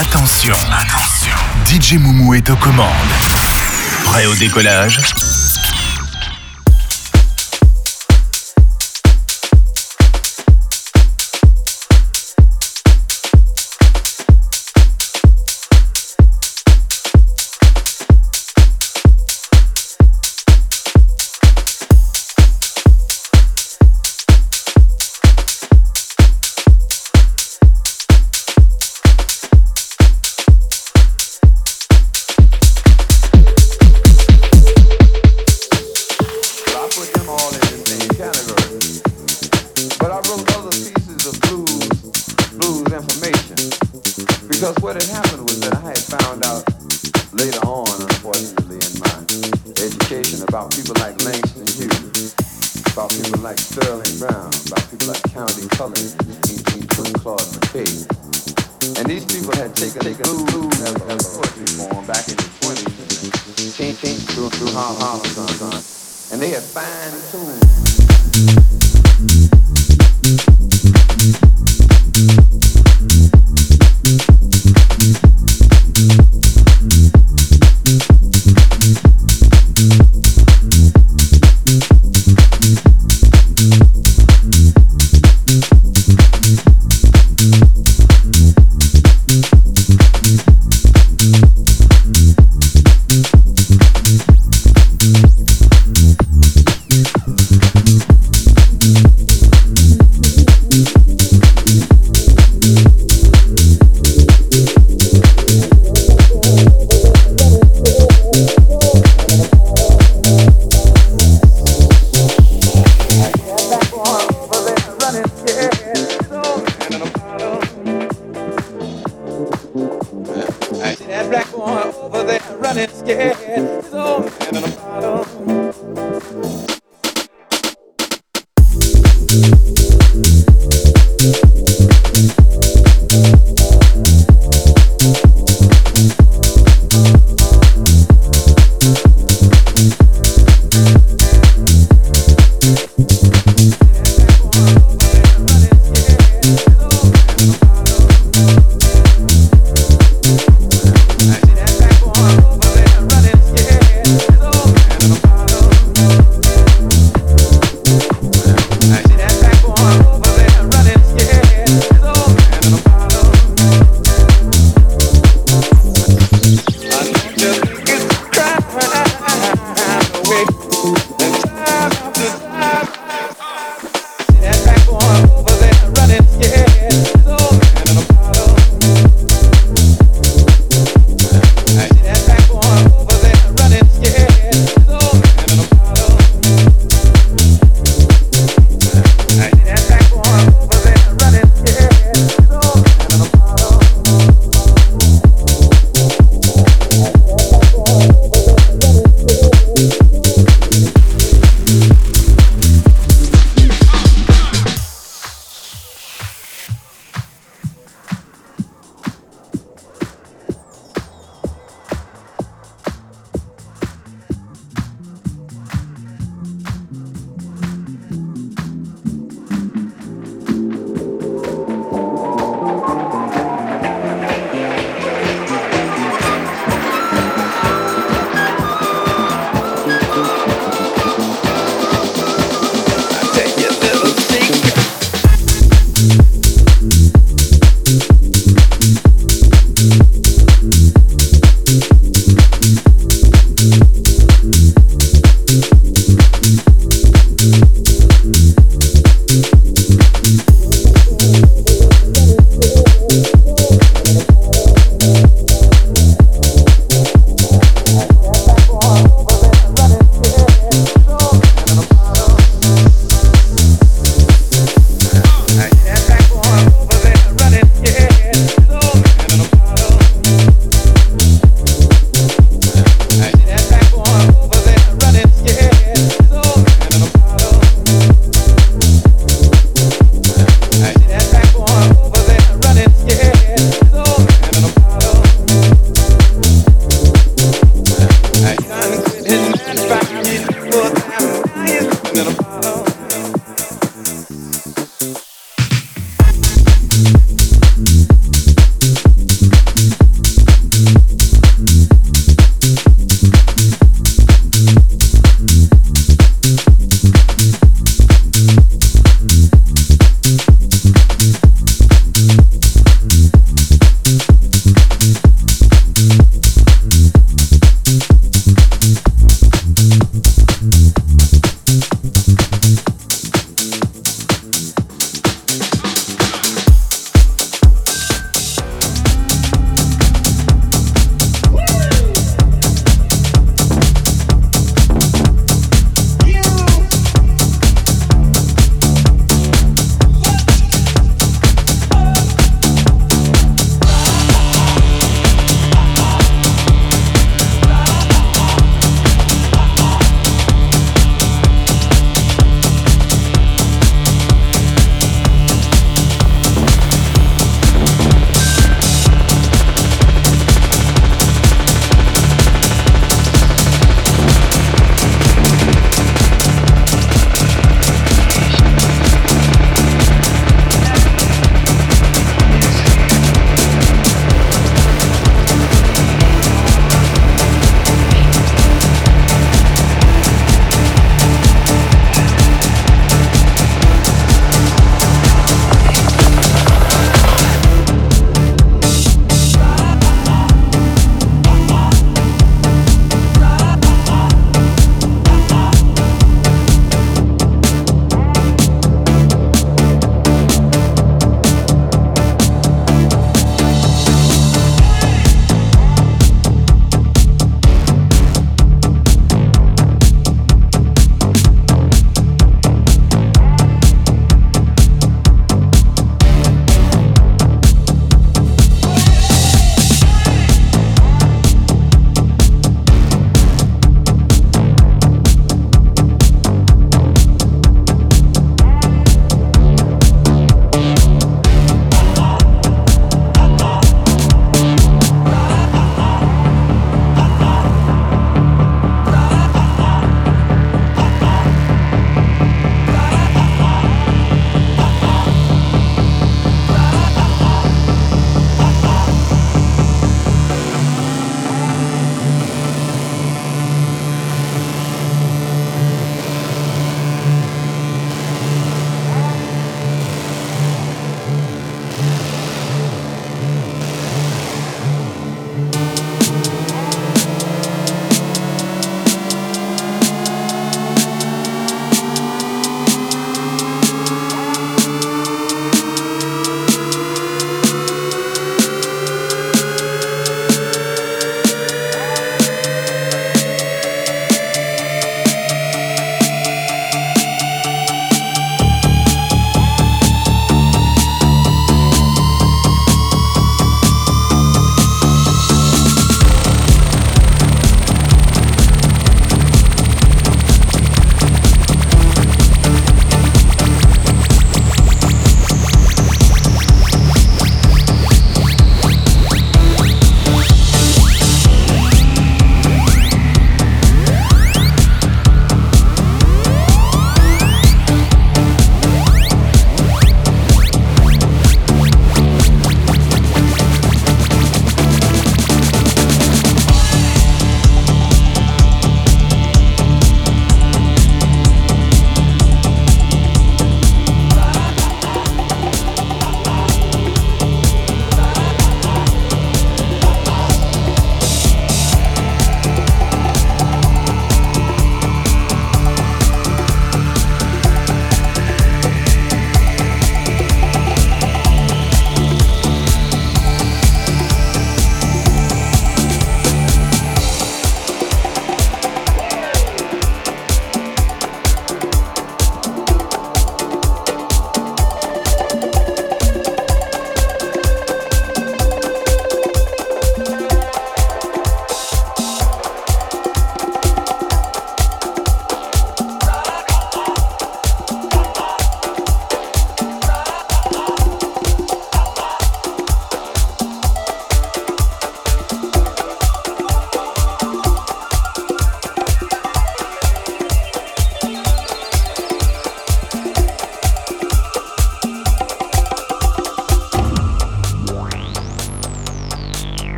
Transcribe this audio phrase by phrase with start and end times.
[0.00, 1.34] Attention, attention.
[1.66, 2.86] DJ Moumou est aux commandes.
[4.04, 5.00] Prêt au décollage?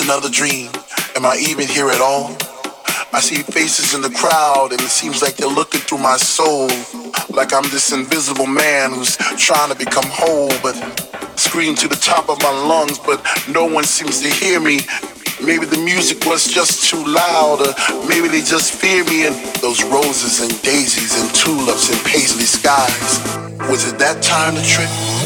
[0.00, 0.70] Another dream?
[1.16, 2.36] Am I even here at all?
[3.12, 6.68] I see faces in the crowd and it seems like they're looking through my soul.
[7.30, 10.74] Like I'm this invisible man who's trying to become whole, but
[11.38, 14.80] scream to the top of my lungs, but no one seems to hear me.
[15.42, 17.72] Maybe the music was just too loud, or
[18.08, 23.18] maybe they just fear me and those roses and daisies and tulips and paisley skies.
[23.70, 25.17] Was it that time to trip?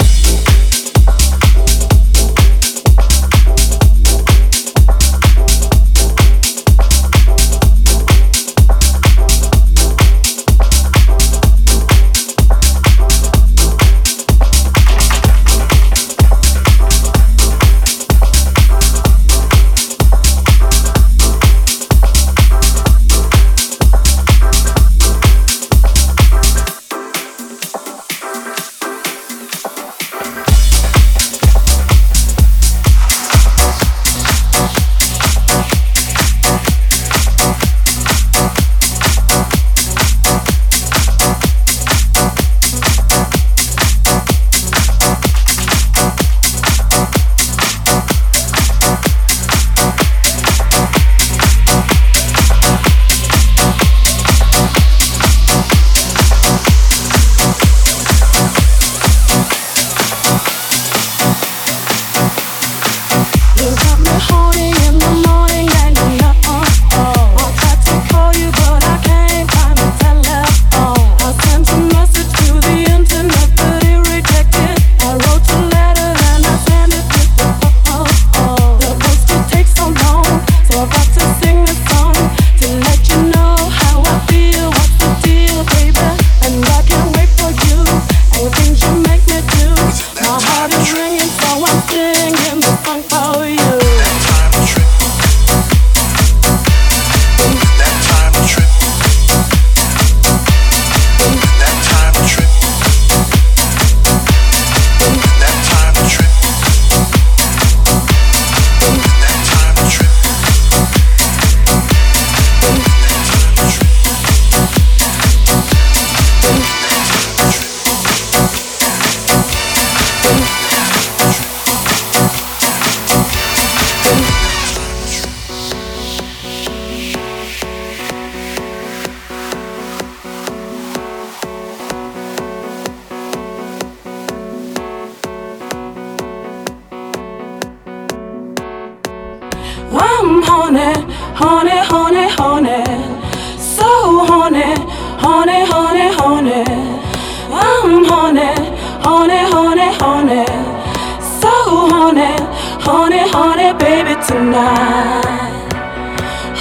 [152.85, 155.71] honey, honey, baby tonight.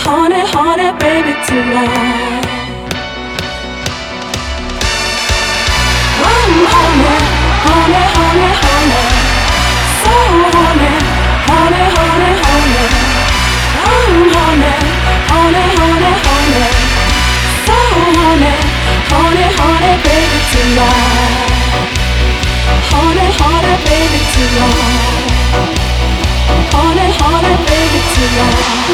[0.04, 2.46] Honey, honey, baby tonight.
[6.30, 7.18] I'm honey,
[7.66, 9.04] honey, honey, honey.
[10.02, 10.14] So
[10.56, 10.94] honey,
[11.50, 12.88] honey, honey, honey.
[13.90, 14.74] I'm honey,
[15.32, 16.70] honey, honey, honey.
[17.66, 17.78] So
[18.20, 18.54] honey,
[19.10, 21.50] honey, honey, baby tonight.
[22.92, 25.21] Honey, honey, baby tonight
[27.68, 28.92] baby, tonight.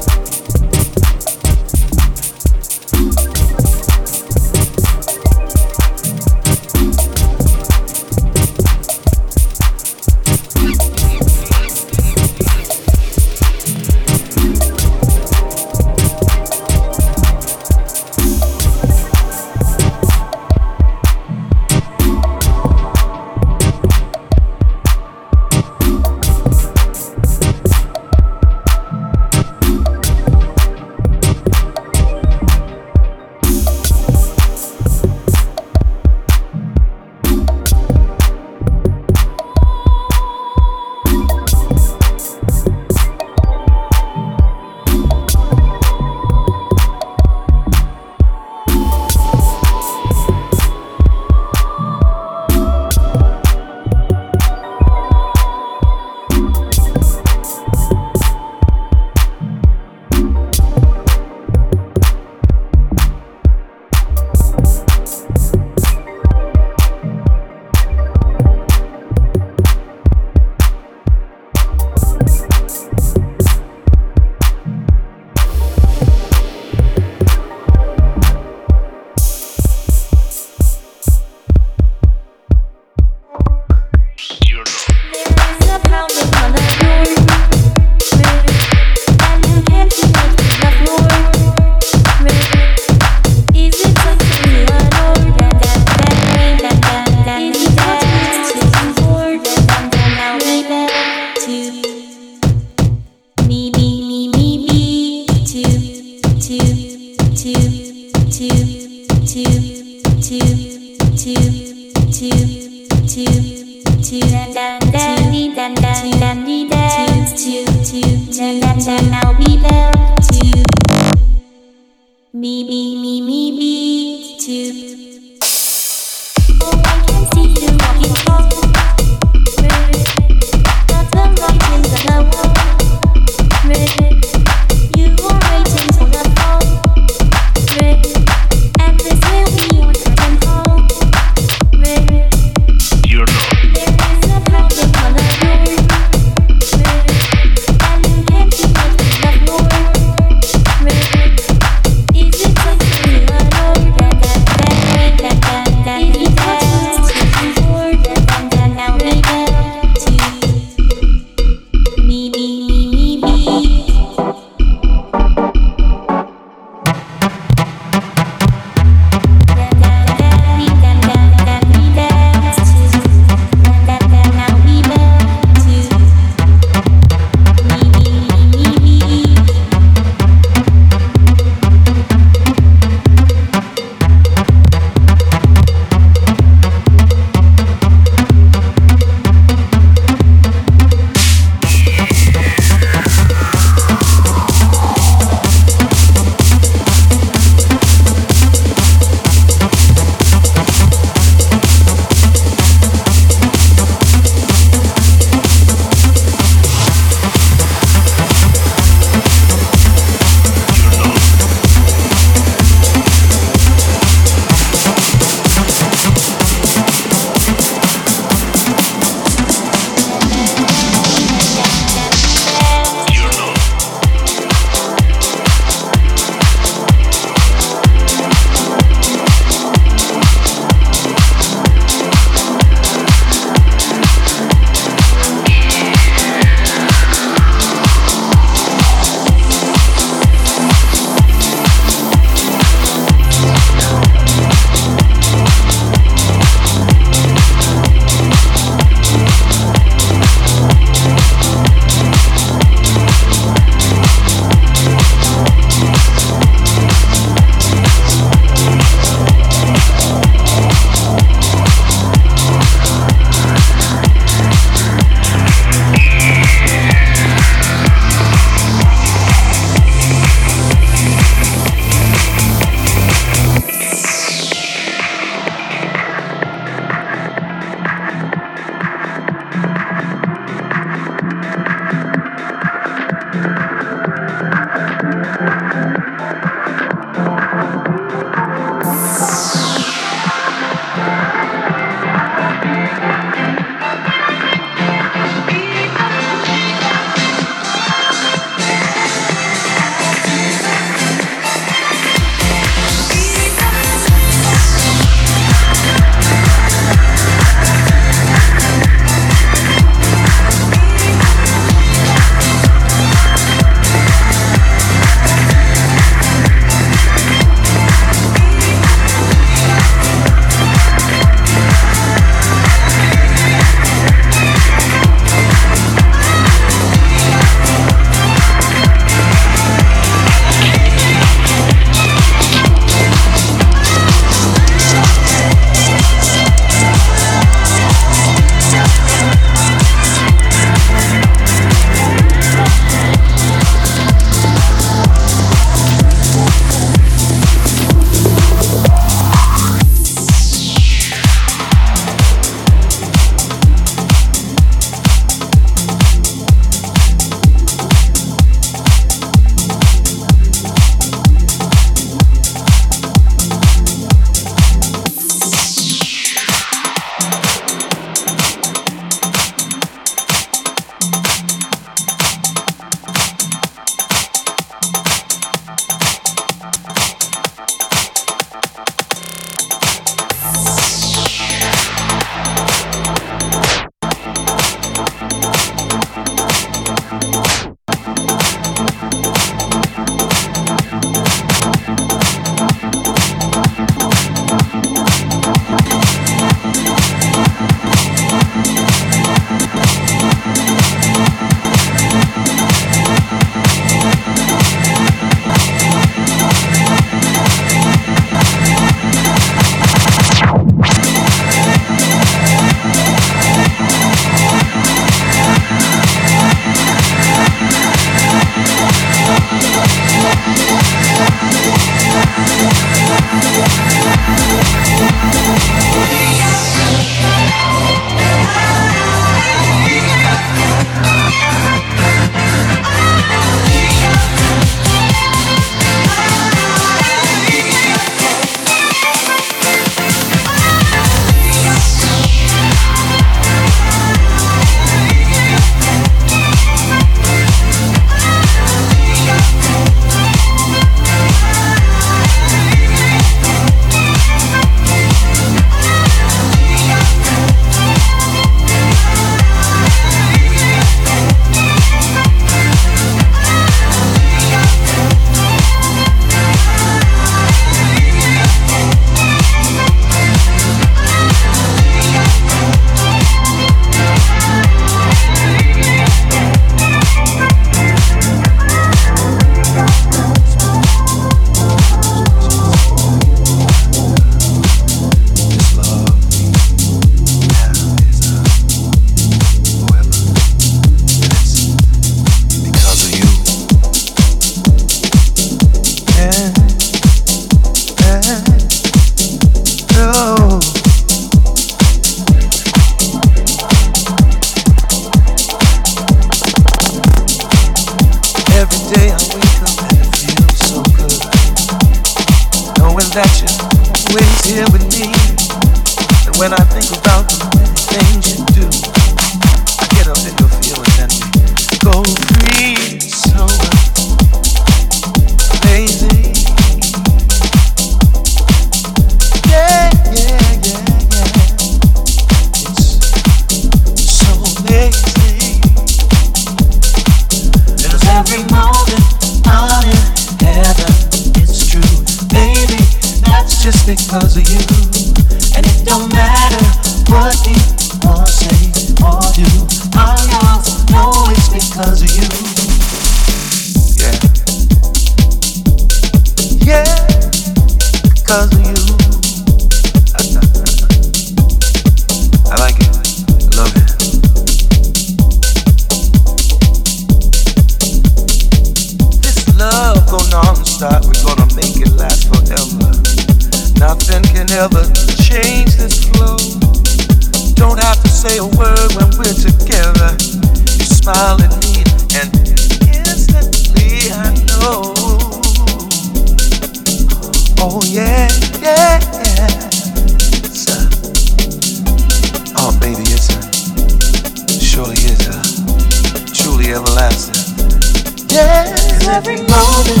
[598.32, 600.00] Cause every moment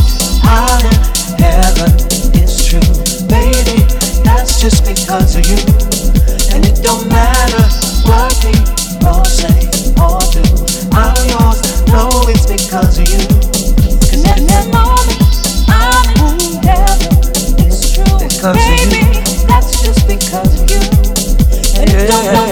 [1.36, 1.92] heaven
[2.32, 2.80] is true,
[3.28, 3.84] baby.
[4.24, 5.60] That's just because of you.
[6.54, 7.60] And it don't matter
[8.08, 9.68] what people say
[10.00, 10.40] or do.
[10.96, 11.60] I'm yours,
[12.32, 13.20] it's because of you.
[14.00, 15.20] Cause every moment
[16.64, 17.12] heaven
[17.68, 19.20] is true, baby.
[19.44, 20.80] That's just because of you.
[21.82, 22.51] And it don't matter.